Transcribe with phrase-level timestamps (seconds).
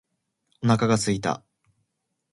[0.63, 1.43] お腹が空いた。